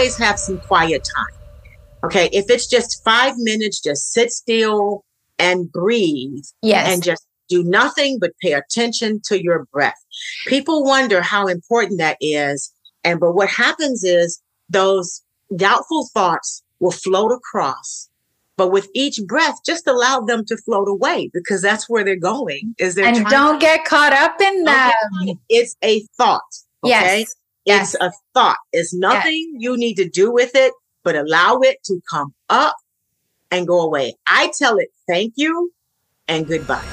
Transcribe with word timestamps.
always 0.00 0.16
have 0.16 0.38
some 0.38 0.58
quiet 0.60 1.06
time. 1.14 1.40
Okay. 2.04 2.30
If 2.32 2.48
it's 2.48 2.66
just 2.66 3.04
five 3.04 3.34
minutes, 3.36 3.80
just 3.80 4.12
sit 4.12 4.32
still 4.32 5.04
and 5.38 5.70
breathe. 5.70 6.44
Yes. 6.62 6.90
And 6.90 7.02
just 7.02 7.26
do 7.50 7.62
nothing 7.62 8.18
but 8.18 8.32
pay 8.40 8.54
attention 8.54 9.20
to 9.24 9.42
your 9.42 9.66
breath. 9.72 10.02
People 10.46 10.84
wonder 10.84 11.20
how 11.20 11.48
important 11.48 11.98
that 11.98 12.16
is. 12.20 12.72
And 13.04 13.20
but 13.20 13.32
what 13.32 13.50
happens 13.50 14.02
is 14.02 14.40
those 14.70 15.22
doubtful 15.54 16.08
thoughts 16.14 16.62
will 16.78 16.92
float 16.92 17.32
across. 17.32 18.08
But 18.56 18.72
with 18.72 18.88
each 18.94 19.20
breath, 19.26 19.56
just 19.66 19.86
allow 19.86 20.20
them 20.20 20.44
to 20.46 20.56
float 20.56 20.88
away 20.88 21.30
because 21.32 21.60
that's 21.60 21.90
where 21.90 22.04
they're 22.04 22.16
going. 22.16 22.74
Is 22.78 22.94
there 22.94 23.04
and 23.04 23.26
don't 23.26 23.60
get 23.60 23.84
caught 23.84 24.12
up 24.14 24.40
in 24.40 24.64
them. 24.64 25.38
It's 25.50 25.76
a 25.82 26.00
thought. 26.16 26.40
Okay. 26.84 27.20
Yes. 27.20 27.34
It's 27.72 27.94
a 28.00 28.10
thought. 28.34 28.56
It's 28.72 28.92
nothing 28.92 29.54
you 29.56 29.76
need 29.76 29.94
to 29.94 30.08
do 30.08 30.32
with 30.32 30.56
it, 30.56 30.72
but 31.04 31.14
allow 31.14 31.60
it 31.60 31.76
to 31.84 32.00
come 32.10 32.34
up 32.48 32.74
and 33.52 33.64
go 33.64 33.82
away. 33.82 34.16
I 34.26 34.50
tell 34.58 34.78
it 34.78 34.88
thank 35.06 35.34
you 35.36 35.72
and 36.26 36.48
goodbye. 36.48 36.84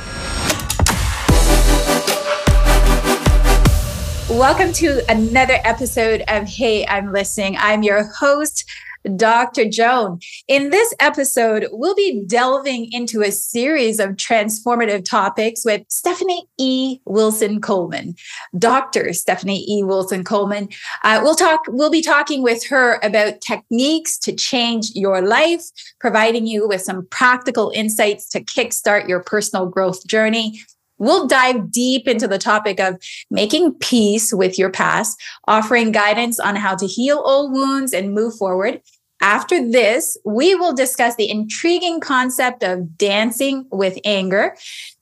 Welcome 4.29 4.71
to 4.73 5.01
another 5.09 5.57
episode 5.63 6.23
of 6.27 6.47
Hey, 6.47 6.85
I'm 6.85 7.11
Listening. 7.11 7.57
I'm 7.57 7.81
your 7.81 8.03
host, 8.03 8.63
Dr. 9.07 9.65
Joan. 9.69 10.19
In 10.47 10.69
this 10.69 10.93
episode, 10.99 11.67
we'll 11.71 11.95
be 11.95 12.23
delving 12.25 12.91
into 12.91 13.21
a 13.21 13.31
series 13.31 13.99
of 13.99 14.11
transformative 14.11 15.05
topics 15.05 15.63
with 15.65 15.83
Stephanie 15.89 16.47
E. 16.57 16.99
Wilson 17.05 17.61
Coleman, 17.61 18.15
Dr. 18.57 19.13
Stephanie 19.13 19.65
E. 19.67 19.83
Wilson 19.83 20.23
Coleman. 20.23 20.69
Uh, 21.03 21.19
we'll 21.23 21.35
talk. 21.35 21.61
We'll 21.67 21.91
be 21.91 22.01
talking 22.01 22.43
with 22.43 22.65
her 22.67 22.99
about 23.03 23.41
techniques 23.41 24.17
to 24.19 24.33
change 24.33 24.91
your 24.95 25.21
life, 25.21 25.63
providing 25.99 26.47
you 26.47 26.67
with 26.67 26.81
some 26.81 27.07
practical 27.07 27.71
insights 27.73 28.29
to 28.29 28.43
kickstart 28.43 29.07
your 29.07 29.21
personal 29.21 29.65
growth 29.65 30.05
journey. 30.07 30.59
We'll 30.99 31.27
dive 31.27 31.71
deep 31.71 32.07
into 32.07 32.27
the 32.27 32.39
topic 32.39 32.79
of 32.79 32.95
making 33.29 33.75
peace 33.75 34.33
with 34.33 34.57
your 34.57 34.71
past, 34.71 35.19
offering 35.47 35.91
guidance 35.91 36.39
on 36.39 36.55
how 36.55 36.75
to 36.75 36.87
heal 36.87 37.21
old 37.23 37.51
wounds 37.51 37.93
and 37.93 38.13
move 38.13 38.35
forward. 38.35 38.81
After 39.21 39.69
this, 39.71 40.15
we 40.25 40.53
will 40.53 40.73
discuss 40.73 41.15
the 41.15 41.29
intriguing 41.29 41.99
concept 41.99 42.63
of 42.63 42.97
dancing 42.97 43.65
with 43.71 43.97
anger. 44.05 44.55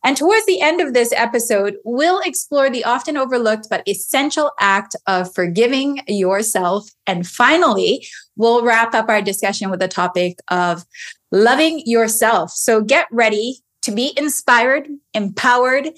And 0.03 0.15
towards 0.15 0.45
the 0.45 0.61
end 0.61 0.79
of 0.79 0.93
this 0.93 1.11
episode, 1.13 1.75
we'll 1.83 2.21
explore 2.21 2.69
the 2.69 2.85
often 2.85 3.17
overlooked 3.17 3.67
but 3.69 3.87
essential 3.87 4.51
act 4.59 4.95
of 5.07 5.33
forgiving 5.33 6.01
yourself. 6.07 6.89
And 7.05 7.27
finally, 7.27 8.07
we'll 8.37 8.63
wrap 8.63 8.93
up 8.93 9.09
our 9.09 9.21
discussion 9.21 9.69
with 9.69 9.79
the 9.79 9.87
topic 9.87 10.39
of 10.49 10.85
loving 11.31 11.81
yourself. 11.85 12.51
So 12.51 12.81
get 12.81 13.07
ready 13.11 13.59
to 13.85 13.91
be 13.91 14.13
inspired, 14.17 14.87
empowered, 15.13 15.89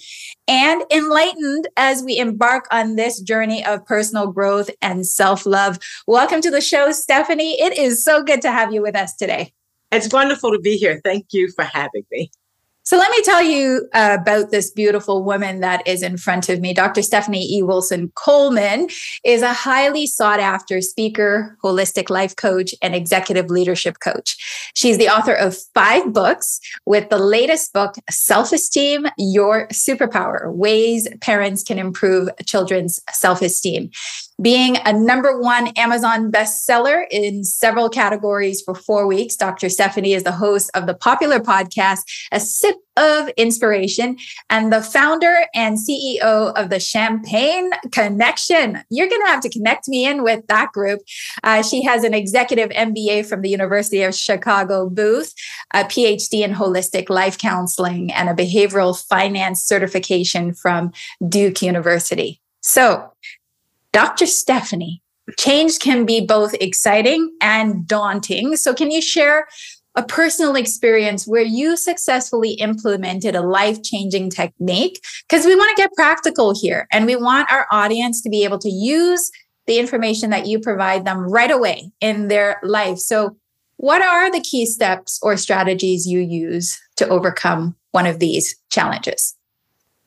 and 0.48 0.84
enlightened 0.92 1.68
as 1.78 2.04
we 2.04 2.18
embark 2.18 2.68
on 2.70 2.96
this 2.96 3.22
journey 3.22 3.66
of 3.66 3.86
personal 3.86 4.28
growth 4.28 4.70
and 4.82 5.08
self 5.08 5.46
love. 5.46 5.80
Welcome 6.06 6.42
to 6.42 6.52
the 6.52 6.62
show, 6.62 6.92
Stephanie. 6.92 7.60
It 7.62 7.78
is 7.78 8.04
so 8.04 8.24
good 8.24 8.42
to 8.42 8.52
have 8.52 8.74
you 8.74 8.82
with 8.82 8.96
us 8.96 9.16
today. 9.16 9.54
It's 9.92 10.12
wonderful 10.12 10.52
to 10.52 10.60
be 10.60 10.76
here. 10.76 11.00
Thank 11.04 11.28
you 11.32 11.50
for 11.56 11.64
having 11.64 12.04
me. 12.12 12.30
So 12.88 12.96
let 12.96 13.12
me 13.12 13.22
tell 13.22 13.44
you 13.44 13.90
uh, 13.94 14.16
about 14.22 14.50
this 14.50 14.72
beautiful 14.72 15.22
woman 15.22 15.60
that 15.60 15.86
is 15.86 16.02
in 16.02 16.16
front 16.16 16.48
of 16.48 16.62
me. 16.62 16.74
Dr. 16.74 17.02
Stephanie 17.02 17.46
E. 17.58 17.62
Wilson 17.62 18.14
Coleman 18.16 18.88
is 19.26 19.42
a 19.42 19.52
highly 19.52 20.08
sought 20.08 20.40
after 20.40 20.80
speaker, 20.80 21.58
holistic 21.62 22.10
life 22.10 22.38
coach, 22.38 22.74
and 22.82 22.96
executive 22.96 23.50
leadership 23.50 24.00
coach. 24.00 24.72
She's 24.74 24.98
the 24.98 25.10
author 25.10 25.34
of 25.34 25.58
five 25.74 26.14
books, 26.14 26.62
with 26.86 27.10
the 27.10 27.18
latest 27.18 27.74
book, 27.74 27.96
Self 28.10 28.54
Esteem 28.54 29.06
Your 29.18 29.68
Superpower 29.68 30.50
Ways 30.54 31.10
Parents 31.20 31.64
Can 31.64 31.80
Improve 31.80 32.30
Children's 32.46 33.02
Self 33.12 33.42
Esteem 33.42 33.92
being 34.42 34.78
a 34.86 34.94
number 34.94 35.40
one 35.40 35.68
Amazon 35.70 36.32
bestseller 36.32 37.06
in 37.10 37.44
several 37.44 37.90
categories 37.90 38.62
for 38.62 38.76
four 38.76 39.08
weeks. 39.08 39.36
Dr. 39.36 39.70
Stephanie 39.70 40.14
is 40.14 40.24
the 40.24 40.32
host 40.32 40.70
of 40.74 40.86
the 40.86 40.94
popular 40.94 41.40
podcast, 41.40 42.02
A 42.32 42.40
Sip 42.40 42.76
of 42.98 43.30
Inspiration, 43.30 44.18
and 44.50 44.72
the 44.72 44.82
founder 44.82 45.46
and 45.54 45.78
CEO 45.78 46.54
of 46.54 46.70
the 46.70 46.80
Champagne 46.80 47.72
Connection. 47.92 48.84
You're 48.90 49.10
going 49.10 49.22
to 49.24 49.32
have 49.32 49.42
to 49.42 49.50
connect 49.50 49.88
me 49.88 50.06
in 50.06 50.24
with 50.24 50.46
that 50.48 50.72
group. 50.72 51.02
Uh, 51.44 51.64
she 51.64 51.84
has 51.84 52.04
an 52.04 52.14
executive 52.14 52.70
MBA 52.70 53.26
from 53.26 53.42
the 53.42 53.50
University 53.50 54.04
of 54.04 54.16
Chicago 54.16 54.90
Booth, 54.90 55.34
a 55.74 55.84
PhD 55.84 56.44
in 56.44 56.54
holistic 56.54 57.10
life 57.10 57.38
counseling, 57.38 58.12
and 58.14 58.30
a 58.30 58.34
behavioral 58.34 58.98
finance 59.08 59.62
certification 59.64 60.54
from 60.54 60.92
Duke 61.28 61.62
University. 61.62 62.42
So, 62.62 63.12
Dr. 63.98 64.28
Stephanie, 64.28 65.02
change 65.40 65.80
can 65.80 66.06
be 66.06 66.24
both 66.24 66.54
exciting 66.62 67.36
and 67.42 67.88
daunting. 67.88 68.56
So, 68.56 68.76
can 68.76 68.92
you 68.92 69.02
share 69.02 69.48
a 69.96 70.04
personal 70.04 70.56
experience 70.56 71.28
where 71.28 71.42
you 71.42 71.76
successfully 71.76 72.52
implemented 72.52 73.34
a 73.34 73.42
life 73.42 73.82
changing 73.82 74.30
technique? 74.30 75.04
Because 75.28 75.48
we 75.48 75.56
want 75.56 75.76
to 75.76 75.82
get 75.82 75.96
practical 75.96 76.54
here 76.56 76.86
and 76.92 77.08
we 77.08 77.16
want 77.16 77.52
our 77.52 77.66
audience 77.72 78.22
to 78.22 78.30
be 78.30 78.44
able 78.44 78.60
to 78.60 78.70
use 78.70 79.32
the 79.66 79.80
information 79.80 80.30
that 80.30 80.46
you 80.46 80.60
provide 80.60 81.04
them 81.04 81.28
right 81.28 81.50
away 81.50 81.92
in 82.00 82.28
their 82.28 82.60
life. 82.62 83.00
So, 83.00 83.36
what 83.78 84.04
are 84.04 84.32
the 84.32 84.42
key 84.42 84.68
steps 84.68 85.20
or 85.24 85.38
strategies 85.38 86.06
you 86.06 86.20
use 86.20 86.80
to 86.98 87.10
overcome 87.10 87.76
one 87.94 88.06
of 88.06 88.20
these 88.20 88.56
challenges? 88.70 89.37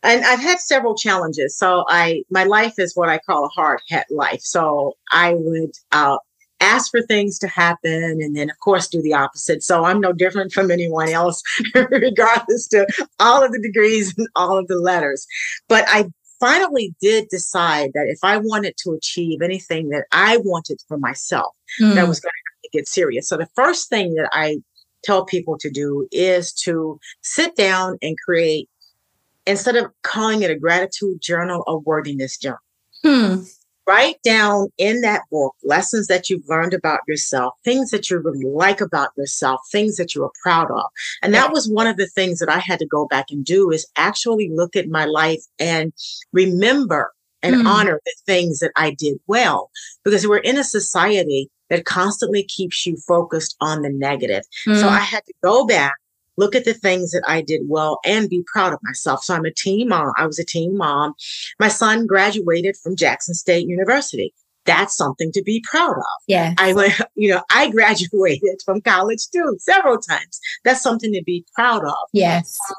And 0.03 0.25
I've 0.25 0.41
had 0.41 0.61
several 0.61 0.95
challenges. 0.95 1.57
So 1.57 1.85
I, 1.89 2.23
my 2.31 2.45
life 2.45 2.79
is 2.79 2.97
what 2.97 3.09
I 3.09 3.19
call 3.19 3.45
a 3.45 3.49
hard 3.49 3.81
hat 3.89 4.07
life. 4.11 4.41
So 4.41 4.95
I 5.13 5.35
would 5.35 5.73
uh, 5.93 6.19
ask 6.61 6.91
for 6.91 7.03
things 7.03 7.39
to 7.41 7.49
happen, 7.49 8.21
and 8.21 8.37
then 8.37 8.51
of 8.51 8.59
course 8.61 8.89
do 8.89 9.03
the 9.03 9.15
opposite. 9.15 9.63
So 9.63 9.85
I'm 9.85 10.01
no 10.01 10.13
different 10.13 10.53
from 10.53 10.71
anyone 10.71 11.09
else, 11.09 11.43
regardless 11.75 12.69
to 12.69 12.87
all 13.19 13.43
of 13.43 13.53
the 13.53 13.61
degrees 13.61 14.15
and 14.17 14.29
all 14.37 14.59
of 14.59 14.69
the 14.69 14.79
letters. 14.79 15.27
But 15.69 15.85
I 15.89 16.07
finally 16.39 16.95
did 17.01 17.29
decide 17.29 17.91
that 17.95 18.07
if 18.09 18.19
I 18.23 18.39
wanted 18.39 18.75
to 18.79 18.93
achieve 18.93 19.43
anything 19.43 19.91
that 19.91 20.07
I 20.13 20.39
wanted 20.39 20.81
for 20.89 20.97
myself, 20.97 21.55
mm. 21.81 21.95
that 21.95 22.09
was 22.09 22.21
going 22.21 22.33
to 22.65 22.79
get 22.79 22.89
serious. 22.89 23.29
So 23.29 23.37
the 23.37 23.49
first 23.55 23.91
thing 23.91 24.15
that 24.15 24.31
I 24.33 24.57
tell 25.05 25.25
people 25.25 25.57
to 25.59 25.71
do 25.71 26.07
is 26.11 26.53
to 26.53 26.99
sit 27.23 27.57
down 27.57 27.99
and 28.03 28.17
create 28.25 28.69
instead 29.47 29.77
of 29.77 29.91
calling 30.03 30.43
it 30.43 30.51
a 30.51 30.59
gratitude 30.59 31.21
journal, 31.21 31.65
a 31.67 31.77
worthiness 31.79 32.37
journal. 32.37 32.59
Hmm. 33.03 33.43
Write 33.87 34.23
down 34.23 34.69
in 34.79 35.01
that 35.01 35.23
book 35.33 35.55
lessons 35.65 36.07
that 36.07 36.31
you've 36.31 36.49
learned 36.49 36.75
about 36.75 37.01
yourself, 37.09 37.55
things 37.65 37.91
that 37.91 38.09
you 38.09 38.19
really 38.19 38.45
like 38.45 38.81
about 38.81 39.09
yourself, 39.17 39.61
things 39.73 39.97
that 39.97 40.15
you 40.15 40.23
are 40.23 40.31
proud 40.43 40.71
of. 40.71 40.85
And 41.23 41.35
that 41.35 41.53
was 41.53 41.69
one 41.69 41.89
of 41.89 41.97
the 41.97 42.07
things 42.07 42.39
that 42.39 42.49
I 42.49 42.59
had 42.59 42.79
to 42.81 42.87
go 42.87 43.07
back 43.07 43.27
and 43.31 43.45
do 43.45 43.71
is 43.71 43.87
actually 43.97 44.49
look 44.53 44.77
at 44.77 44.89
my 44.89 45.07
life 45.07 45.43
and 45.59 45.93
remember 46.33 47.13
and 47.43 47.57
hmm. 47.57 47.67
honor 47.67 48.01
the 48.05 48.15
things 48.27 48.61
that 48.61 48.71
I 48.77 48.93
did 48.93 49.19
well. 49.27 49.71
Because 50.05 50.27
we're 50.27 50.39
in 50.39 50.59
a 50.59 50.65
society 50.65 51.51
that 51.69 51.85
constantly 51.85 52.45
keeps 52.45 52.87
you 52.87 52.97
focused 53.09 53.57
on 53.61 53.83
the 53.83 53.91
negative. 53.91 54.45
Hmm. 54.67 54.75
So 54.75 54.89
I 54.89 54.99
had 54.99 55.25
to 55.27 55.33
go 55.43 55.67
back 55.67 55.95
look 56.41 56.57
at 56.57 56.65
the 56.65 56.75
things 56.75 57.13
that 57.13 57.23
I 57.29 57.43
did 57.43 57.61
well 57.67 58.01
and 58.05 58.29
be 58.29 58.43
proud 58.51 58.73
of 58.73 58.81
myself. 58.83 59.23
So 59.23 59.35
I'm 59.35 59.45
a 59.45 59.53
teen 59.53 59.89
mom. 59.89 60.13
I 60.17 60.27
was 60.27 60.39
a 60.39 60.45
teen 60.45 60.77
mom. 60.77 61.15
My 61.61 61.69
son 61.69 62.07
graduated 62.07 62.77
from 62.79 62.97
Jackson 62.97 63.35
State 63.35 63.69
University. 63.69 64.33
That's 64.65 64.97
something 64.97 65.33
to 65.33 65.43
be 65.43 65.63
proud 65.71 65.97
of. 65.97 66.17
Yeah. 66.27 66.55
I 66.59 66.73
went, 66.73 66.95
you 67.15 67.29
know, 67.29 67.43
I 67.51 67.71
graduated 67.71 68.63
from 68.65 68.81
college 68.81 69.29
too 69.31 69.57
several 69.61 69.99
times. 69.99 70.41
That's 70.65 70.83
something 70.83 71.13
to 71.13 71.23
be 71.23 71.45
proud 71.55 71.85
of. 71.85 72.09
Yes. 72.13 72.59
Um, 72.71 72.77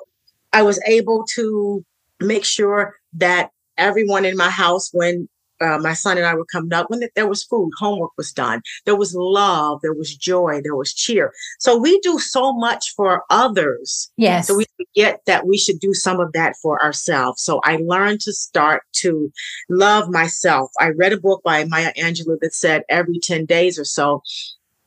I 0.53 0.63
was 0.63 0.81
able 0.87 1.25
to 1.35 1.85
make 2.19 2.45
sure 2.45 2.95
that 3.13 3.51
everyone 3.77 4.25
in 4.25 4.35
my 4.35 4.49
house, 4.49 4.89
when 4.91 5.29
uh, 5.61 5.77
my 5.79 5.93
son 5.93 6.17
and 6.17 6.25
I 6.25 6.35
were 6.35 6.45
coming 6.45 6.73
up 6.73 6.89
when 6.89 7.01
there 7.15 7.27
was 7.27 7.43
food, 7.43 7.71
homework 7.77 8.11
was 8.17 8.31
done, 8.31 8.61
there 8.85 8.95
was 8.95 9.13
love, 9.15 9.79
there 9.81 9.93
was 9.93 10.15
joy, 10.15 10.61
there 10.63 10.75
was 10.75 10.93
cheer. 10.93 11.33
So 11.59 11.77
we 11.77 11.99
do 11.99 12.19
so 12.19 12.53
much 12.53 12.93
for 12.95 13.23
others. 13.29 14.11
Yes. 14.17 14.47
So 14.47 14.55
we 14.55 14.65
forget 14.77 15.21
that 15.27 15.45
we 15.45 15.57
should 15.57 15.79
do 15.79 15.93
some 15.93 16.19
of 16.19 16.33
that 16.33 16.55
for 16.61 16.81
ourselves. 16.81 17.41
So 17.41 17.61
I 17.63 17.77
learned 17.77 18.21
to 18.21 18.33
start 18.33 18.83
to 18.93 19.31
love 19.69 20.09
myself. 20.09 20.71
I 20.79 20.89
read 20.89 21.13
a 21.13 21.19
book 21.19 21.41
by 21.43 21.63
Maya 21.65 21.93
Angelou 21.97 22.39
that 22.41 22.53
said 22.53 22.83
every 22.89 23.19
10 23.19 23.45
days 23.45 23.79
or 23.79 23.85
so, 23.85 24.23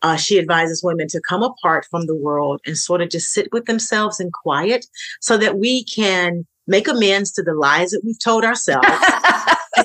uh, 0.03 0.17
she 0.17 0.39
advises 0.39 0.83
women 0.83 1.09
to 1.09 1.21
come 1.27 1.43
apart 1.43 1.87
from 1.91 2.07
the 2.07 2.15
world 2.15 2.61
and 2.67 2.77
sort 2.77 3.01
of 3.01 3.09
just 3.09 3.33
sit 3.33 3.49
with 3.53 3.65
themselves 3.65 4.21
in 4.21 4.31
quiet 4.31 4.87
so 5.21 5.39
that 5.39 5.59
we 5.59 5.83
can 5.85 6.47
make 6.67 6.89
amends 6.89 7.31
to 7.33 7.43
the 7.43 7.55
lies 7.55 7.91
that 7.91 8.03
we've 8.05 8.23
told 8.23 8.45
ourselves 8.45 8.87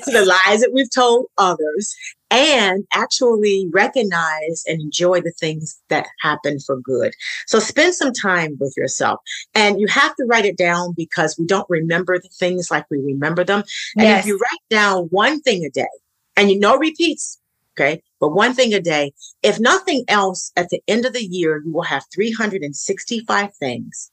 to 0.04 0.10
the 0.10 0.24
lies 0.24 0.60
that 0.60 0.72
we've 0.72 0.90
told 0.90 1.26
others 1.38 1.94
and 2.30 2.84
actually 2.92 3.68
recognize 3.72 4.64
and 4.66 4.80
enjoy 4.80 5.20
the 5.20 5.32
things 5.32 5.80
that 5.88 6.06
happen 6.20 6.60
for 6.60 6.78
good. 6.78 7.14
So 7.46 7.58
spend 7.58 7.94
some 7.94 8.12
time 8.12 8.56
with 8.60 8.74
yourself. 8.76 9.20
And 9.54 9.80
you 9.80 9.88
have 9.88 10.14
to 10.16 10.24
write 10.24 10.44
it 10.44 10.56
down 10.56 10.94
because 10.96 11.36
we 11.38 11.46
don't 11.46 11.68
remember 11.68 12.18
the 12.18 12.28
things 12.28 12.70
like 12.70 12.86
we 12.90 12.98
remember 12.98 13.44
them. 13.44 13.64
And 13.96 14.06
yes. 14.06 14.20
if 14.20 14.26
you 14.26 14.34
write 14.34 14.68
down 14.70 15.04
one 15.06 15.40
thing 15.40 15.64
a 15.64 15.70
day 15.70 15.88
and 16.36 16.50
you 16.50 16.58
know 16.58 16.76
repeats, 16.76 17.38
okay, 17.76 18.02
but 18.20 18.28
one 18.28 18.54
thing 18.54 18.74
a 18.74 18.80
day, 18.80 19.12
if 19.42 19.58
nothing 19.58 20.04
else, 20.06 20.52
at 20.56 20.68
the 20.68 20.82
end 20.86 21.06
of 21.06 21.12
the 21.12 21.24
year, 21.24 21.62
you 21.64 21.72
will 21.72 21.82
have 21.82 22.04
365 22.14 23.54
things 23.54 24.10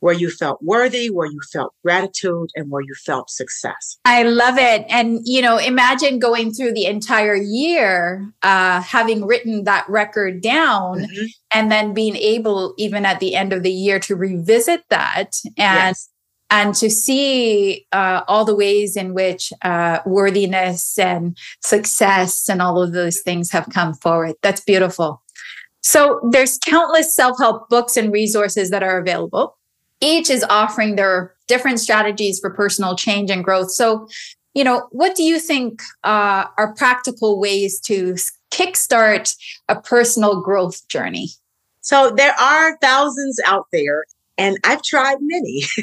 where 0.00 0.14
you 0.14 0.30
felt 0.30 0.58
worthy, 0.62 1.08
where 1.08 1.26
you 1.26 1.40
felt 1.52 1.74
gratitude, 1.84 2.50
and 2.54 2.70
where 2.70 2.82
you 2.82 2.94
felt 2.94 3.30
success. 3.30 3.98
I 4.04 4.24
love 4.24 4.58
it. 4.58 4.84
And, 4.88 5.20
you 5.24 5.40
know, 5.40 5.58
imagine 5.58 6.18
going 6.18 6.52
through 6.52 6.72
the 6.72 6.86
entire 6.86 7.36
year, 7.36 8.32
uh, 8.42 8.80
having 8.80 9.26
written 9.26 9.64
that 9.64 9.88
record 9.88 10.42
down, 10.42 11.00
mm-hmm. 11.00 11.26
and 11.52 11.70
then 11.70 11.94
being 11.94 12.16
able, 12.16 12.74
even 12.78 13.06
at 13.06 13.20
the 13.20 13.36
end 13.36 13.52
of 13.52 13.62
the 13.62 13.70
year, 13.70 14.00
to 14.00 14.16
revisit 14.16 14.82
that 14.88 15.32
and 15.56 15.94
yes. 15.96 16.08
and 16.50 16.74
to 16.74 16.90
see 16.90 17.86
uh, 17.92 18.22
all 18.26 18.44
the 18.44 18.56
ways 18.56 18.96
in 18.96 19.14
which 19.14 19.52
uh, 19.62 20.00
worthiness 20.06 20.98
and 20.98 21.36
success 21.62 22.48
and 22.48 22.60
all 22.60 22.82
of 22.82 22.92
those 22.92 23.20
things 23.20 23.50
have 23.52 23.68
come 23.70 23.94
forward. 23.94 24.34
That's 24.42 24.62
beautiful. 24.62 25.22
So 25.82 26.20
there's 26.30 26.58
countless 26.58 27.14
self-help 27.14 27.68
books 27.68 27.96
and 27.96 28.12
resources 28.12 28.70
that 28.70 28.82
are 28.82 28.98
available 28.98 29.56
each 30.00 30.30
is 30.30 30.44
offering 30.48 30.96
their 30.96 31.34
different 31.46 31.80
strategies 31.80 32.38
for 32.38 32.50
personal 32.50 32.96
change 32.96 33.30
and 33.30 33.44
growth. 33.44 33.70
So, 33.70 34.08
you 34.54 34.64
know, 34.64 34.88
what 34.90 35.14
do 35.14 35.22
you 35.22 35.38
think 35.38 35.82
uh, 36.04 36.46
are 36.56 36.74
practical 36.74 37.38
ways 37.38 37.80
to 37.80 38.14
kickstart 38.50 39.34
a 39.68 39.80
personal 39.80 40.40
growth 40.40 40.86
journey? 40.88 41.28
So, 41.82 42.10
there 42.10 42.34
are 42.40 42.76
thousands 42.78 43.40
out 43.46 43.66
there, 43.72 44.04
and 44.36 44.58
I've 44.64 44.82
tried 44.82 45.18
many. 45.20 45.60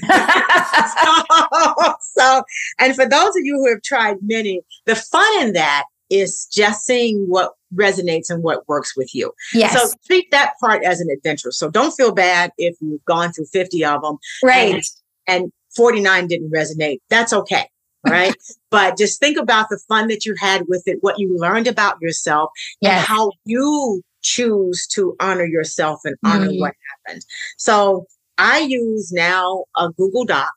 so, 1.79 1.95
so, 2.01 2.43
and 2.79 2.95
for 2.95 3.07
those 3.07 3.29
of 3.29 3.43
you 3.43 3.57
who 3.57 3.69
have 3.69 3.81
tried 3.81 4.17
many, 4.21 4.61
the 4.85 4.95
fun 4.95 5.41
in 5.41 5.53
that 5.53 5.85
is 6.09 6.47
just 6.51 6.85
seeing 6.85 7.25
what 7.27 7.53
resonates 7.73 8.29
and 8.29 8.43
what 8.43 8.67
works 8.67 8.95
with 8.95 9.13
you. 9.13 9.33
Yes. 9.53 9.73
So 9.73 9.95
treat 10.05 10.31
that 10.31 10.53
part 10.59 10.83
as 10.83 11.01
an 11.01 11.09
adventure. 11.09 11.51
So 11.51 11.69
don't 11.69 11.91
feel 11.91 12.13
bad 12.13 12.51
if 12.57 12.75
you've 12.81 13.03
gone 13.05 13.33
through 13.33 13.47
50 13.47 13.83
of 13.85 14.01
them. 14.01 14.17
Right. 14.43 14.75
And, 14.75 14.83
and 15.27 15.51
49 15.75 16.27
didn't 16.27 16.51
resonate. 16.51 16.99
That's 17.09 17.33
okay. 17.33 17.69
Right. 18.07 18.33
but 18.69 18.97
just 18.97 19.19
think 19.19 19.37
about 19.37 19.67
the 19.69 19.81
fun 19.89 20.07
that 20.07 20.25
you 20.25 20.33
had 20.39 20.63
with 20.69 20.83
it, 20.85 20.99
what 21.01 21.19
you 21.19 21.35
learned 21.35 21.67
about 21.67 21.97
yourself, 21.99 22.51
yes. 22.79 22.99
and 22.99 23.05
how 23.05 23.31
you 23.43 24.01
choose 24.21 24.87
to 24.93 25.13
honor 25.19 25.43
yourself 25.43 26.01
and 26.05 26.15
honor 26.23 26.47
mm-hmm. 26.47 26.59
what 26.59 26.73
happened. 27.05 27.25
So 27.57 28.05
I 28.37 28.59
use 28.59 29.11
now 29.11 29.65
a 29.75 29.89
Google 29.89 30.23
Doc. 30.23 30.53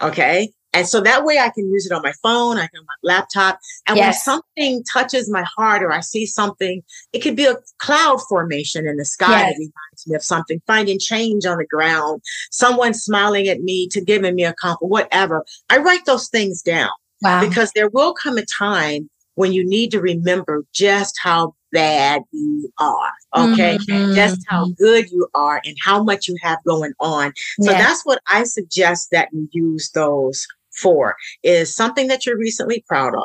Okay. 0.00 0.50
And 0.72 0.86
so 0.86 1.00
that 1.00 1.24
way 1.24 1.38
I 1.38 1.48
can 1.48 1.70
use 1.72 1.86
it 1.86 1.92
on 1.92 2.02
my 2.02 2.12
phone, 2.22 2.58
I 2.58 2.66
can 2.66 2.80
on 2.80 2.86
my 2.86 2.94
laptop. 3.14 3.58
And 3.86 3.96
yes. 3.96 4.04
when 4.26 4.34
something 4.34 4.84
touches 4.92 5.30
my 5.30 5.44
heart 5.56 5.82
or 5.82 5.90
I 5.90 6.00
see 6.00 6.26
something, 6.26 6.82
it 7.12 7.20
could 7.20 7.34
be 7.34 7.46
a 7.46 7.56
cloud 7.78 8.20
formation 8.28 8.86
in 8.86 8.96
the 8.96 9.04
sky 9.04 9.30
yes. 9.30 9.52
that 9.52 9.58
reminds 9.58 10.06
me 10.06 10.14
of 10.16 10.22
something, 10.22 10.60
finding 10.66 10.98
change 10.98 11.46
on 11.46 11.58
the 11.58 11.66
ground, 11.66 12.20
someone 12.50 12.92
smiling 12.92 13.48
at 13.48 13.62
me 13.62 13.88
to 13.88 14.02
giving 14.02 14.34
me 14.34 14.44
a 14.44 14.52
compliment, 14.54 14.90
whatever. 14.90 15.44
I 15.70 15.78
write 15.78 16.04
those 16.04 16.28
things 16.28 16.60
down. 16.60 16.90
Wow. 17.22 17.40
Because 17.40 17.72
there 17.74 17.88
will 17.88 18.12
come 18.12 18.36
a 18.36 18.44
time 18.44 19.08
when 19.36 19.52
you 19.52 19.64
need 19.66 19.90
to 19.92 20.00
remember 20.00 20.64
just 20.74 21.16
how 21.22 21.54
bad 21.72 22.22
you 22.32 22.70
are. 22.78 23.12
Okay. 23.36 23.78
Mm-hmm. 23.78 24.14
Just 24.14 24.40
how 24.48 24.68
good 24.78 25.10
you 25.10 25.28
are 25.34 25.60
and 25.64 25.76
how 25.82 26.02
much 26.02 26.26
you 26.26 26.36
have 26.42 26.58
going 26.64 26.92
on. 27.00 27.32
So 27.60 27.70
yes. 27.70 27.82
that's 27.82 28.06
what 28.06 28.20
I 28.26 28.44
suggest 28.44 29.10
that 29.12 29.28
you 29.32 29.48
use 29.52 29.90
those 29.90 30.46
for 30.76 31.16
is 31.42 31.74
something 31.74 32.08
that 32.08 32.26
you're 32.26 32.38
recently 32.38 32.84
proud 32.88 33.14
of. 33.14 33.24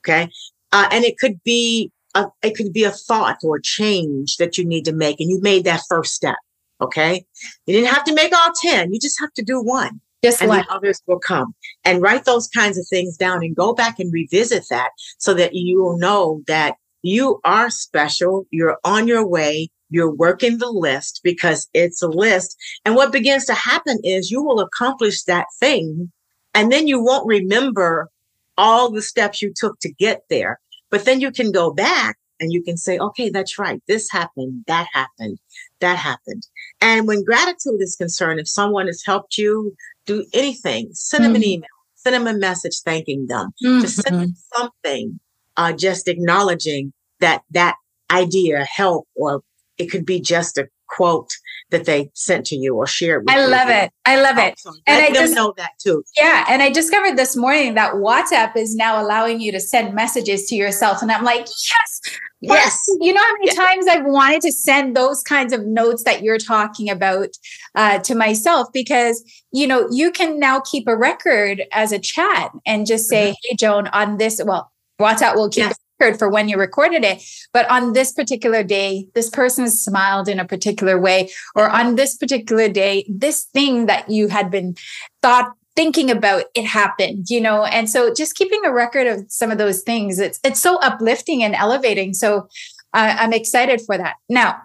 Okay. 0.00 0.28
Uh, 0.72 0.88
and 0.90 1.04
it 1.04 1.18
could 1.18 1.42
be 1.42 1.90
a, 2.14 2.26
it 2.42 2.56
could 2.56 2.72
be 2.72 2.84
a 2.84 2.90
thought 2.90 3.38
or 3.42 3.56
a 3.56 3.62
change 3.62 4.36
that 4.36 4.56
you 4.56 4.64
need 4.64 4.84
to 4.84 4.92
make. 4.92 5.20
And 5.20 5.30
you 5.30 5.40
made 5.40 5.64
that 5.64 5.82
first 5.88 6.14
step. 6.14 6.36
Okay. 6.80 7.24
You 7.66 7.74
didn't 7.74 7.92
have 7.92 8.04
to 8.04 8.14
make 8.14 8.34
all 8.34 8.52
10. 8.54 8.92
You 8.92 9.00
just 9.00 9.20
have 9.20 9.32
to 9.34 9.42
do 9.42 9.62
one. 9.62 10.00
Just 10.22 10.40
and 10.40 10.48
one. 10.48 10.60
the 10.60 10.74
others 10.74 11.00
will 11.06 11.18
come 11.18 11.54
and 11.84 12.02
write 12.02 12.24
those 12.24 12.48
kinds 12.48 12.78
of 12.78 12.86
things 12.88 13.16
down 13.16 13.44
and 13.44 13.54
go 13.54 13.74
back 13.74 13.98
and 13.98 14.12
revisit 14.12 14.64
that 14.70 14.90
so 15.18 15.34
that 15.34 15.54
you 15.54 15.82
will 15.82 15.98
know 15.98 16.42
that 16.46 16.76
you 17.02 17.40
are 17.44 17.70
special. 17.70 18.46
You're 18.50 18.78
on 18.84 19.06
your 19.06 19.26
way. 19.26 19.68
You're 19.90 20.12
working 20.12 20.58
the 20.58 20.70
list 20.70 21.20
because 21.22 21.68
it's 21.74 22.02
a 22.02 22.08
list. 22.08 22.56
And 22.84 22.96
what 22.96 23.12
begins 23.12 23.44
to 23.46 23.54
happen 23.54 23.98
is 24.02 24.30
you 24.30 24.42
will 24.42 24.60
accomplish 24.60 25.22
that 25.24 25.46
thing 25.60 26.10
and 26.56 26.72
then 26.72 26.88
you 26.88 27.02
won't 27.02 27.26
remember 27.26 28.08
all 28.56 28.90
the 28.90 29.02
steps 29.02 29.42
you 29.42 29.52
took 29.54 29.78
to 29.80 29.92
get 29.92 30.22
there. 30.30 30.58
But 30.90 31.04
then 31.04 31.20
you 31.20 31.30
can 31.30 31.52
go 31.52 31.70
back 31.70 32.16
and 32.40 32.50
you 32.50 32.62
can 32.62 32.78
say, 32.78 32.98
okay, 32.98 33.28
that's 33.28 33.58
right. 33.58 33.82
This 33.86 34.10
happened. 34.10 34.64
That 34.66 34.86
happened. 34.92 35.38
That 35.80 35.98
happened. 35.98 36.46
And 36.80 37.06
when 37.06 37.24
gratitude 37.24 37.80
is 37.80 37.94
concerned, 37.96 38.40
if 38.40 38.48
someone 38.48 38.86
has 38.86 39.02
helped 39.04 39.36
you 39.36 39.74
do 40.06 40.24
anything, 40.32 40.88
send 40.92 41.24
them 41.24 41.32
mm-hmm. 41.32 41.42
an 41.42 41.48
email, 41.48 41.68
send 41.94 42.14
them 42.14 42.34
a 42.34 42.38
message 42.38 42.80
thanking 42.80 43.26
them, 43.26 43.50
mm-hmm. 43.62 43.80
just 43.82 43.96
send 44.02 44.20
them 44.20 44.34
something, 44.54 45.20
uh, 45.58 45.72
just 45.72 46.08
acknowledging 46.08 46.92
that 47.20 47.42
that 47.50 47.76
idea 48.10 48.64
help, 48.64 49.06
or 49.14 49.42
it 49.76 49.86
could 49.86 50.06
be 50.06 50.20
just 50.20 50.56
a 50.56 50.68
quote 50.88 51.32
that 51.70 51.84
they 51.84 52.10
sent 52.14 52.46
to 52.46 52.56
you 52.56 52.74
or 52.74 52.86
shared 52.86 53.24
with 53.24 53.34
I 53.34 53.42
you. 53.42 53.48
love 53.48 53.68
it. 53.68 53.90
I 54.04 54.20
love 54.20 54.38
it. 54.38 54.60
Oh, 54.66 54.74
and 54.86 55.02
I 55.02 55.10
just 55.10 55.34
know 55.34 55.52
that 55.56 55.72
too. 55.78 56.04
Yeah. 56.16 56.44
And 56.48 56.62
I 56.62 56.70
discovered 56.70 57.16
this 57.16 57.36
morning 57.36 57.74
that 57.74 57.94
WhatsApp 57.94 58.56
is 58.56 58.76
now 58.76 59.02
allowing 59.02 59.40
you 59.40 59.50
to 59.52 59.60
send 59.60 59.94
messages 59.94 60.46
to 60.46 60.54
yourself. 60.54 61.02
And 61.02 61.10
I'm 61.10 61.24
like, 61.24 61.46
yes. 61.46 62.18
Yes. 62.40 62.84
You 63.00 63.12
know 63.12 63.22
how 63.22 63.32
many 63.32 63.46
yes. 63.46 63.56
times 63.56 63.86
I've 63.88 64.04
wanted 64.04 64.42
to 64.42 64.52
send 64.52 64.94
those 64.94 65.22
kinds 65.22 65.52
of 65.52 65.66
notes 65.66 66.04
that 66.04 66.22
you're 66.22 66.38
talking 66.38 66.88
about 66.88 67.30
uh, 67.74 67.98
to 68.00 68.14
myself 68.14 68.68
because, 68.72 69.24
you 69.52 69.66
know, 69.66 69.88
you 69.90 70.12
can 70.12 70.38
now 70.38 70.60
keep 70.60 70.86
a 70.86 70.96
record 70.96 71.62
as 71.72 71.90
a 71.90 71.98
chat 71.98 72.52
and 72.64 72.86
just 72.86 73.08
say, 73.08 73.30
mm-hmm. 73.30 73.48
hey, 73.48 73.56
Joan, 73.56 73.88
on 73.88 74.18
this, 74.18 74.40
well, 74.44 74.70
WhatsApp 75.00 75.34
will 75.34 75.48
keep 75.48 75.64
yes 75.64 75.78
for 75.98 76.28
when 76.28 76.48
you 76.48 76.56
recorded 76.56 77.04
it. 77.04 77.22
But 77.52 77.68
on 77.70 77.92
this 77.92 78.12
particular 78.12 78.62
day, 78.62 79.08
this 79.14 79.30
person 79.30 79.70
smiled 79.70 80.28
in 80.28 80.38
a 80.38 80.44
particular 80.44 81.00
way, 81.00 81.30
or 81.54 81.68
on 81.70 81.96
this 81.96 82.16
particular 82.16 82.68
day, 82.68 83.06
this 83.08 83.44
thing 83.44 83.86
that 83.86 84.10
you 84.10 84.28
had 84.28 84.50
been 84.50 84.76
thought 85.22 85.52
thinking 85.74 86.10
about 86.10 86.44
it 86.54 86.64
happened 86.64 87.26
you 87.28 87.38
know? 87.38 87.64
And 87.64 87.90
so 87.90 88.14
just 88.14 88.34
keeping 88.34 88.64
a 88.64 88.72
record 88.72 89.06
of 89.06 89.26
some 89.28 89.50
of 89.50 89.58
those 89.58 89.82
things 89.82 90.18
it's 90.18 90.40
it's 90.42 90.60
so 90.60 90.76
uplifting 90.76 91.42
and 91.42 91.54
elevating. 91.54 92.14
So 92.14 92.48
uh, 92.94 93.16
i'm 93.18 93.34
excited 93.34 93.82
for 93.84 93.98
that. 93.98 94.16
Now 94.30 94.62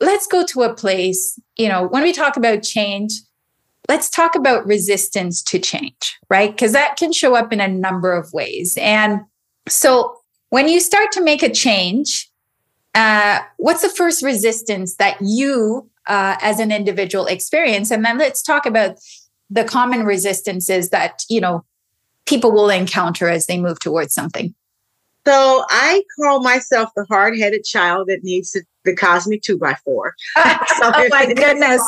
let's 0.00 0.28
go 0.28 0.44
to 0.46 0.62
a 0.62 0.74
place 0.74 1.38
you 1.56 1.68
know 1.68 1.88
when 1.88 2.02
we 2.02 2.12
talk 2.12 2.36
about 2.36 2.62
change 2.62 3.12
let's 3.88 4.10
talk 4.10 4.34
about 4.34 4.66
resistance 4.66 5.42
to 5.42 5.58
change 5.58 6.16
right? 6.30 6.52
Because 6.52 6.72
that 6.72 6.96
can 6.96 7.12
show 7.12 7.34
up 7.34 7.52
in 7.52 7.60
a 7.60 7.68
number 7.68 8.12
of 8.12 8.32
ways. 8.32 8.76
And 8.80 9.20
so 9.68 10.16
when 10.56 10.68
you 10.68 10.80
start 10.80 11.12
to 11.12 11.20
make 11.20 11.42
a 11.42 11.50
change, 11.50 12.30
uh, 12.94 13.40
what's 13.58 13.82
the 13.82 13.90
first 13.90 14.22
resistance 14.22 14.94
that 14.94 15.18
you 15.20 15.86
uh, 16.06 16.38
as 16.40 16.60
an 16.60 16.72
individual 16.72 17.26
experience? 17.26 17.90
And 17.90 18.02
then 18.02 18.16
let's 18.16 18.40
talk 18.40 18.64
about 18.64 18.96
the 19.50 19.64
common 19.64 20.06
resistances 20.06 20.88
that, 20.88 21.24
you 21.28 21.42
know, 21.42 21.62
people 22.24 22.52
will 22.52 22.70
encounter 22.70 23.28
as 23.28 23.44
they 23.44 23.58
move 23.58 23.80
towards 23.80 24.14
something. 24.14 24.54
So 25.26 25.66
I 25.68 26.02
call 26.18 26.40
myself 26.40 26.88
the 26.96 27.04
hard-headed 27.04 27.64
child 27.64 28.08
that 28.08 28.24
needs 28.24 28.56
the 28.86 28.96
cosmic 28.96 29.42
two 29.42 29.58
by 29.58 29.74
four. 29.84 30.14
oh 30.36 31.08
my 31.10 31.34
goodness. 31.34 31.82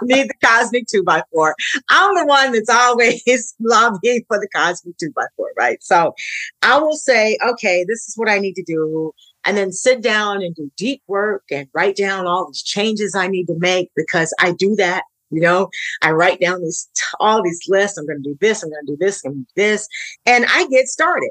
need 0.06 0.28
the 0.28 0.46
cosmic 0.46 0.86
two 0.86 1.02
by 1.02 1.22
four. 1.32 1.54
I'm 1.88 2.14
the 2.14 2.26
one 2.26 2.52
that's 2.52 2.70
always 2.70 3.54
lobbying 3.60 4.24
for 4.28 4.38
the 4.38 4.48
cosmic 4.54 4.96
two 4.98 5.12
by 5.12 5.26
four, 5.36 5.50
right? 5.56 5.82
So 5.82 6.14
I 6.62 6.78
will 6.78 6.96
say, 6.96 7.38
okay, 7.46 7.84
this 7.86 8.08
is 8.08 8.14
what 8.16 8.28
I 8.28 8.38
need 8.38 8.54
to 8.54 8.64
do. 8.64 9.12
And 9.44 9.56
then 9.56 9.72
sit 9.72 10.02
down 10.02 10.42
and 10.42 10.54
do 10.54 10.70
deep 10.76 11.02
work 11.06 11.44
and 11.50 11.66
write 11.72 11.96
down 11.96 12.26
all 12.26 12.46
these 12.46 12.62
changes 12.62 13.14
I 13.14 13.26
need 13.26 13.46
to 13.46 13.58
make 13.58 13.90
because 13.96 14.34
I 14.38 14.52
do 14.52 14.76
that. 14.76 15.04
You 15.30 15.40
know, 15.40 15.70
I 16.02 16.10
write 16.10 16.40
down 16.40 16.60
these 16.60 16.88
all 17.20 17.42
these 17.42 17.60
lists. 17.68 17.96
I'm 17.96 18.06
going 18.06 18.22
to 18.22 18.30
do 18.30 18.36
this. 18.40 18.62
I'm 18.62 18.70
going 18.70 18.84
to 18.84 18.92
do 18.92 18.96
this. 18.98 19.24
I'm 19.24 19.32
going 19.32 19.46
to 19.46 19.54
do 19.54 19.62
this, 19.62 19.88
and 20.26 20.44
I 20.48 20.66
get 20.66 20.88
started. 20.88 21.30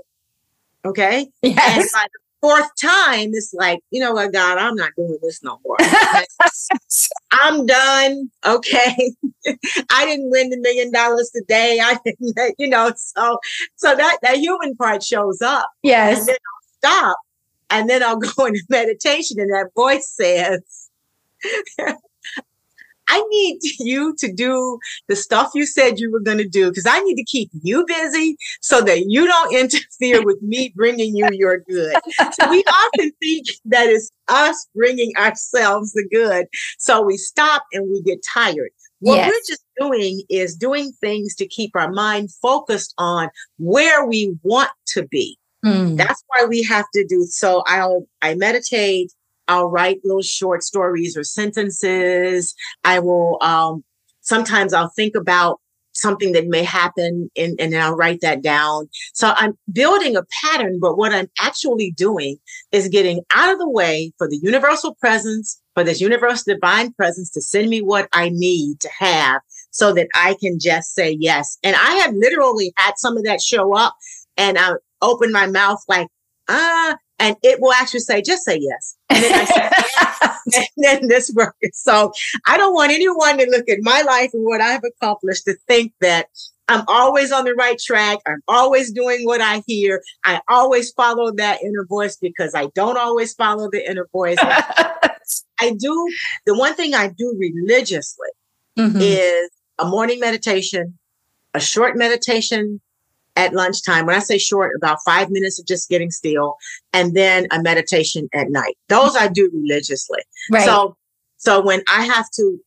Okay. 0.85 1.27
Yes. 1.41 1.77
And 1.77 1.89
by 1.93 2.07
the 2.13 2.19
fourth 2.41 2.69
time, 2.75 3.29
it's 3.33 3.53
like, 3.53 3.79
you 3.91 3.99
know 3.99 4.13
what, 4.13 4.33
God, 4.33 4.57
I'm 4.57 4.75
not 4.75 4.91
doing 4.95 5.17
this 5.21 5.43
no 5.43 5.59
more. 5.65 5.77
I'm 7.31 7.65
done. 7.65 8.29
Okay. 8.45 9.13
I 9.91 10.05
didn't 10.05 10.29
win 10.29 10.49
the 10.49 10.59
million 10.59 10.91
dollars 10.91 11.31
today. 11.33 11.79
I 11.81 11.97
didn't, 12.05 12.55
you 12.57 12.67
know, 12.67 12.91
so 12.95 13.39
so 13.75 13.95
that 13.95 14.17
that 14.21 14.37
human 14.37 14.75
part 14.75 15.03
shows 15.03 15.41
up. 15.41 15.69
Yes. 15.83 16.19
And 16.19 16.27
then 16.27 16.35
I'll 16.35 16.77
stop 16.77 17.19
and 17.69 17.89
then 17.89 18.03
I'll 18.03 18.17
go 18.17 18.45
into 18.45 18.63
meditation 18.69 19.39
and 19.39 19.51
that 19.51 19.71
voice 19.75 20.09
says, 20.09 20.89
I 23.09 23.23
need 23.29 23.59
you 23.79 24.15
to 24.17 24.31
do 24.31 24.79
the 25.07 25.15
stuff 25.15 25.51
you 25.53 25.65
said 25.65 25.99
you 25.99 26.11
were 26.11 26.19
going 26.19 26.37
to 26.37 26.47
do 26.47 26.69
because 26.69 26.85
I 26.87 26.99
need 27.01 27.15
to 27.15 27.25
keep 27.25 27.49
you 27.61 27.85
busy 27.85 28.37
so 28.61 28.81
that 28.81 29.05
you 29.07 29.25
don't 29.25 29.55
interfere 29.59 30.23
with 30.23 30.41
me 30.41 30.73
bringing 30.75 31.15
you 31.15 31.27
your 31.31 31.59
good. 31.59 31.95
So 32.33 32.49
we 32.49 32.63
often 32.67 33.11
think 33.21 33.47
that 33.65 33.87
it's 33.87 34.11
us 34.27 34.67
bringing 34.75 35.11
ourselves 35.17 35.93
the 35.93 36.07
good. 36.11 36.47
So 36.77 37.01
we 37.01 37.17
stop 37.17 37.63
and 37.73 37.89
we 37.89 38.01
get 38.01 38.23
tired. 38.23 38.69
What 39.01 39.15
yes. 39.15 39.27
we're 39.27 39.53
just 39.53 39.63
doing 39.79 40.21
is 40.29 40.55
doing 40.55 40.91
things 40.99 41.33
to 41.35 41.47
keep 41.47 41.71
our 41.75 41.91
mind 41.91 42.29
focused 42.41 42.93
on 42.97 43.29
where 43.57 44.05
we 44.05 44.35
want 44.43 44.71
to 44.87 45.07
be. 45.07 45.37
Mm. 45.65 45.97
That's 45.97 46.23
why 46.27 46.45
we 46.45 46.63
have 46.63 46.85
to 46.93 47.05
do 47.05 47.25
so. 47.29 47.63
I'll 47.65 48.05
I 48.21 48.35
meditate 48.35 49.11
I'll 49.49 49.69
write 49.69 49.99
little 50.05 50.21
short 50.21 50.63
stories 50.63 51.17
or 51.17 51.23
sentences. 51.23 52.55
I 52.85 52.99
will, 52.99 53.37
um, 53.41 53.83
sometimes 54.21 54.73
I'll 54.73 54.91
think 54.95 55.15
about 55.15 55.59
something 55.93 56.31
that 56.33 56.47
may 56.47 56.63
happen 56.63 57.29
and, 57.35 57.59
and 57.59 57.75
I'll 57.75 57.95
write 57.95 58.21
that 58.21 58.41
down. 58.41 58.89
So 59.13 59.33
I'm 59.35 59.57
building 59.71 60.15
a 60.15 60.23
pattern, 60.43 60.79
but 60.79 60.97
what 60.97 61.11
I'm 61.11 61.27
actually 61.39 61.91
doing 61.91 62.37
is 62.71 62.87
getting 62.87 63.21
out 63.35 63.51
of 63.51 63.59
the 63.59 63.69
way 63.69 64.13
for 64.17 64.29
the 64.29 64.39
universal 64.41 64.95
presence, 64.95 65.61
for 65.73 65.83
this 65.83 65.99
universal 65.99 66.53
divine 66.53 66.93
presence 66.93 67.31
to 67.31 67.41
send 67.41 67.69
me 67.69 67.81
what 67.81 68.07
I 68.13 68.29
need 68.29 68.79
to 68.81 68.89
have 68.97 69.41
so 69.71 69.93
that 69.93 70.07
I 70.15 70.35
can 70.39 70.57
just 70.59 70.93
say 70.93 71.17
yes. 71.19 71.57
And 71.63 71.75
I 71.75 71.95
have 71.95 72.13
literally 72.13 72.73
had 72.77 72.93
some 72.97 73.17
of 73.17 73.23
that 73.25 73.41
show 73.41 73.75
up 73.75 73.95
and 74.37 74.57
I 74.57 74.73
open 75.01 75.31
my 75.31 75.47
mouth 75.47 75.83
like, 75.87 76.07
ah, 76.47 76.97
and 77.19 77.35
it 77.43 77.59
will 77.61 77.73
actually 77.73 77.99
say, 77.99 78.21
just 78.21 78.43
say 78.43 78.57
yes. 78.59 78.95
And 79.09 79.23
then 79.23 79.33
I 79.33 79.45
say, 79.45 79.69
yes. 80.47 80.67
and 80.75 80.85
then 80.85 81.07
this 81.07 81.31
works. 81.35 81.83
So 81.83 82.11
I 82.47 82.57
don't 82.57 82.73
want 82.73 82.91
anyone 82.91 83.37
to 83.37 83.45
look 83.45 83.69
at 83.69 83.79
my 83.81 84.01
life 84.01 84.31
and 84.33 84.43
what 84.45 84.61
I've 84.61 84.83
accomplished 84.83 85.45
to 85.45 85.55
think 85.67 85.93
that 86.01 86.27
I'm 86.69 86.83
always 86.87 87.31
on 87.31 87.45
the 87.45 87.55
right 87.55 87.79
track. 87.79 88.19
I'm 88.27 88.41
always 88.47 88.91
doing 88.91 89.25
what 89.25 89.41
I 89.41 89.63
hear. 89.65 90.01
I 90.23 90.39
always 90.47 90.91
follow 90.91 91.31
that 91.33 91.61
inner 91.63 91.85
voice 91.85 92.15
because 92.15 92.53
I 92.55 92.67
don't 92.75 92.97
always 92.97 93.33
follow 93.33 93.69
the 93.71 93.89
inner 93.89 94.07
voice. 94.11 94.37
I 95.59 95.73
do. 95.77 96.07
The 96.45 96.57
one 96.57 96.75
thing 96.75 96.93
I 96.93 97.09
do 97.09 97.35
religiously 97.37 98.29
mm-hmm. 98.77 98.99
is 99.01 99.49
a 99.79 99.85
morning 99.85 100.19
meditation, 100.19 100.97
a 101.53 101.59
short 101.59 101.97
meditation 101.97 102.79
at 103.39 103.53
lunchtime. 103.53 104.05
When 104.05 104.15
I 104.15 104.19
say 104.19 104.37
short, 104.37 104.75
about 104.75 104.99
five 105.05 105.29
minutes 105.29 105.59
of 105.59 105.65
just 105.65 105.89
getting 105.89 106.11
still, 106.11 106.57
and 106.91 107.15
then 107.15 107.47
a 107.51 107.61
meditation 107.61 108.27
at 108.33 108.49
night. 108.49 108.75
Those 108.89 109.15
I 109.15 109.29
do 109.29 109.49
religiously. 109.53 110.19
Right. 110.51 110.65
So, 110.65 110.97
so 111.37 111.61
when 111.61 111.81
I 111.87 112.03
have 112.03 112.29
to 112.35 112.59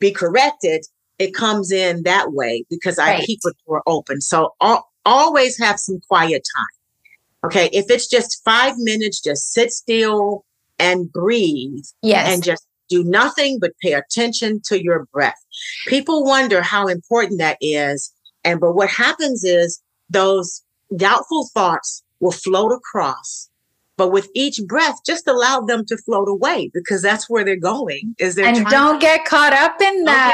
be 0.00 0.10
corrected, 0.10 0.84
it 1.20 1.32
comes 1.32 1.70
in 1.70 2.02
that 2.02 2.32
way 2.32 2.64
because 2.68 2.98
I 2.98 3.14
right. 3.14 3.24
keep 3.24 3.38
the 3.42 3.54
door 3.66 3.82
open. 3.86 4.20
So 4.20 4.54
al- 4.60 4.90
always 5.04 5.56
have 5.58 5.78
some 5.78 6.00
quiet 6.08 6.42
time. 6.56 7.46
Okay. 7.46 7.70
If 7.72 7.86
it's 7.88 8.08
just 8.08 8.42
five 8.44 8.74
minutes, 8.78 9.20
just 9.20 9.52
sit 9.52 9.70
still 9.70 10.44
and 10.80 11.10
breathe. 11.10 11.84
Yes. 12.02 12.34
And 12.34 12.42
just 12.42 12.66
do 12.88 13.04
nothing 13.04 13.58
but 13.60 13.72
pay 13.80 13.92
attention 13.92 14.60
to 14.64 14.82
your 14.82 15.06
breath. 15.12 15.38
People 15.86 16.24
wonder 16.24 16.62
how 16.62 16.88
important 16.88 17.38
that 17.38 17.58
is. 17.60 18.12
And 18.44 18.60
but 18.60 18.74
what 18.74 18.90
happens 18.90 19.44
is 19.44 19.80
those 20.10 20.62
doubtful 20.96 21.48
thoughts 21.52 22.02
will 22.20 22.32
float 22.32 22.72
across. 22.72 23.48
But 23.96 24.12
with 24.12 24.28
each 24.34 24.60
breath, 24.66 24.96
just 25.06 25.26
allow 25.26 25.60
them 25.60 25.86
to 25.86 25.96
float 25.96 26.28
away 26.28 26.70
because 26.74 27.00
that's 27.00 27.30
where 27.30 27.44
they're 27.44 27.56
going. 27.56 28.14
Is 28.18 28.34
there 28.34 28.46
and 28.46 28.66
don't 28.66 29.00
get 29.00 29.24
caught 29.24 29.54
up 29.54 29.80
in 29.80 30.04
them. 30.04 30.32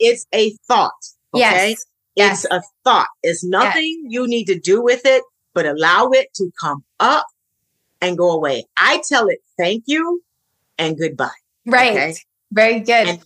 It's 0.00 0.26
a 0.34 0.50
thought. 0.66 0.90
Okay. 1.32 1.40
Yes. 1.40 1.84
It's 2.16 2.44
yes. 2.44 2.46
a 2.50 2.62
thought. 2.82 3.08
It's 3.22 3.44
nothing 3.44 4.00
yes. 4.04 4.12
you 4.12 4.26
need 4.26 4.46
to 4.46 4.58
do 4.58 4.82
with 4.82 5.02
it, 5.04 5.22
but 5.54 5.66
allow 5.66 6.08
it 6.10 6.34
to 6.34 6.50
come 6.60 6.82
up 6.98 7.26
and 8.00 8.18
go 8.18 8.32
away. 8.32 8.64
I 8.76 9.02
tell 9.08 9.28
it 9.28 9.38
thank 9.56 9.84
you 9.86 10.22
and 10.78 10.98
goodbye. 10.98 11.30
Right. 11.64 11.92
Okay? 11.92 12.14
Very 12.52 12.80
good. 12.80 13.08
And 13.08 13.20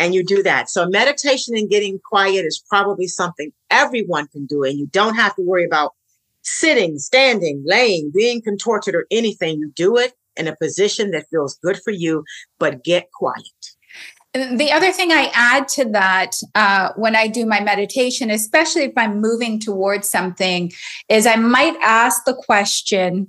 and 0.00 0.14
you 0.14 0.24
do 0.24 0.42
that. 0.42 0.70
So 0.70 0.86
meditation 0.86 1.54
and 1.54 1.68
getting 1.68 2.00
quiet 2.00 2.46
is 2.46 2.64
probably 2.68 3.06
something 3.06 3.52
everyone 3.68 4.26
can 4.28 4.46
do. 4.46 4.64
And 4.64 4.78
you 4.78 4.86
don't 4.86 5.14
have 5.14 5.36
to 5.36 5.42
worry 5.42 5.64
about 5.64 5.94
sitting, 6.40 6.98
standing, 6.98 7.62
laying, 7.66 8.10
being 8.12 8.40
contorted 8.40 8.94
or 8.94 9.06
anything. 9.10 9.58
You 9.58 9.70
do 9.76 9.98
it 9.98 10.14
in 10.36 10.48
a 10.48 10.56
position 10.56 11.10
that 11.10 11.28
feels 11.30 11.58
good 11.62 11.78
for 11.82 11.90
you, 11.90 12.24
but 12.58 12.82
get 12.82 13.12
quiet. 13.12 13.44
The 14.32 14.72
other 14.72 14.90
thing 14.90 15.12
I 15.12 15.30
add 15.34 15.68
to 15.70 15.84
that 15.90 16.36
uh, 16.54 16.92
when 16.96 17.14
I 17.14 17.26
do 17.26 17.44
my 17.44 17.60
meditation, 17.60 18.30
especially 18.30 18.84
if 18.84 18.92
I'm 18.96 19.20
moving 19.20 19.58
towards 19.58 20.08
something, 20.08 20.72
is 21.10 21.26
I 21.26 21.36
might 21.36 21.76
ask 21.82 22.24
the 22.24 22.34
question, 22.34 23.26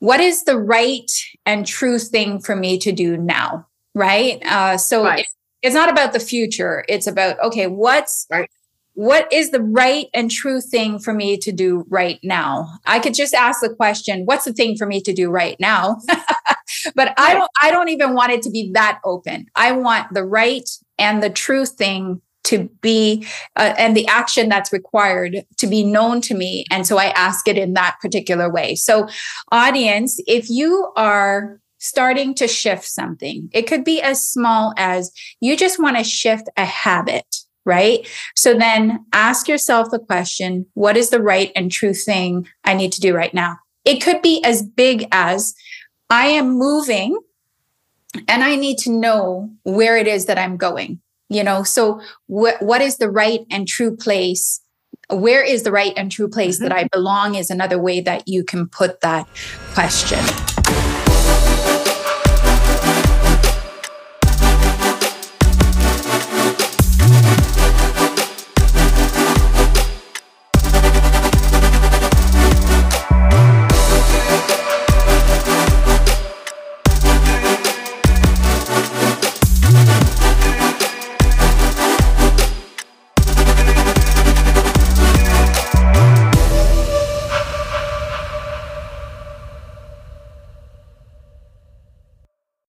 what 0.00 0.20
is 0.20 0.44
the 0.44 0.58
right 0.58 1.10
and 1.46 1.64
true 1.64 1.98
thing 2.00 2.40
for 2.40 2.56
me 2.56 2.78
to 2.78 2.90
do 2.90 3.16
now? 3.16 3.68
Right. 3.94 4.42
Uh, 4.44 4.78
so 4.78 5.04
right 5.04 5.26
it's 5.62 5.74
not 5.74 5.90
about 5.90 6.12
the 6.12 6.20
future. 6.20 6.84
It's 6.88 7.06
about, 7.06 7.38
okay, 7.40 7.66
what's 7.66 8.26
right. 8.30 8.50
What 8.94 9.32
is 9.32 9.52
the 9.52 9.62
right 9.62 10.08
and 10.12 10.30
true 10.30 10.60
thing 10.60 10.98
for 10.98 11.14
me 11.14 11.38
to 11.38 11.50
do 11.50 11.86
right 11.88 12.18
now? 12.22 12.68
I 12.84 12.98
could 12.98 13.14
just 13.14 13.32
ask 13.32 13.62
the 13.62 13.74
question, 13.74 14.26
what's 14.26 14.44
the 14.44 14.52
thing 14.52 14.76
for 14.76 14.86
me 14.86 15.00
to 15.00 15.14
do 15.14 15.30
right 15.30 15.56
now? 15.58 15.96
but 16.94 17.14
I 17.16 17.32
don't 17.32 17.50
I 17.62 17.70
don't 17.70 17.88
even 17.88 18.12
want 18.12 18.32
it 18.32 18.42
to 18.42 18.50
be 18.50 18.70
that 18.74 19.00
open. 19.02 19.46
I 19.56 19.72
want 19.72 20.12
the 20.12 20.24
right 20.24 20.68
and 20.98 21.22
the 21.22 21.30
true 21.30 21.64
thing 21.64 22.20
to 22.44 22.68
be 22.80 23.26
uh, 23.56 23.74
and 23.78 23.96
the 23.96 24.06
action 24.08 24.48
that's 24.48 24.72
required 24.72 25.44
to 25.58 25.66
be 25.66 25.84
known 25.84 26.20
to 26.20 26.34
me 26.34 26.64
and 26.72 26.86
so 26.86 26.98
i 26.98 27.06
ask 27.10 27.46
it 27.46 27.56
in 27.56 27.74
that 27.74 27.96
particular 28.02 28.50
way 28.50 28.74
so 28.74 29.08
audience 29.52 30.18
if 30.26 30.50
you 30.50 30.90
are 30.96 31.60
starting 31.82 32.32
to 32.32 32.46
shift 32.46 32.84
something. 32.84 33.50
It 33.52 33.66
could 33.66 33.84
be 33.84 34.00
as 34.00 34.26
small 34.26 34.72
as 34.76 35.10
you 35.40 35.56
just 35.56 35.80
want 35.80 35.96
to 35.96 36.04
shift 36.04 36.48
a 36.56 36.64
habit, 36.64 37.26
right? 37.64 38.08
So 38.36 38.54
then 38.54 39.04
ask 39.12 39.48
yourself 39.48 39.90
the 39.90 39.98
question 39.98 40.64
what 40.74 40.96
is 40.96 41.10
the 41.10 41.20
right 41.20 41.50
and 41.56 41.70
true 41.72 41.92
thing 41.92 42.46
I 42.64 42.74
need 42.74 42.92
to 42.92 43.00
do 43.00 43.14
right 43.14 43.34
now? 43.34 43.56
It 43.84 44.00
could 44.00 44.22
be 44.22 44.42
as 44.44 44.62
big 44.62 45.08
as 45.10 45.54
I 46.08 46.26
am 46.26 46.52
moving 46.52 47.18
and 48.28 48.44
I 48.44 48.54
need 48.54 48.78
to 48.78 48.90
know 48.90 49.50
where 49.64 49.96
it 49.96 50.06
is 50.06 50.26
that 50.26 50.38
I'm 50.38 50.56
going. 50.56 51.00
You 51.28 51.42
know, 51.42 51.64
so 51.64 52.00
wh- 52.26 52.60
what 52.60 52.80
is 52.80 52.98
the 52.98 53.10
right 53.10 53.40
and 53.50 53.66
true 53.66 53.96
place 53.96 54.60
where 55.10 55.42
is 55.42 55.62
the 55.62 55.72
right 55.72 55.92
and 55.96 56.10
true 56.10 56.28
place 56.28 56.56
mm-hmm. 56.56 56.68
that 56.68 56.76
I 56.76 56.88
belong 56.92 57.34
is 57.34 57.50
another 57.50 57.78
way 57.78 58.00
that 58.02 58.28
you 58.28 58.44
can 58.44 58.68
put 58.68 59.00
that 59.00 59.26
question. 59.74 60.51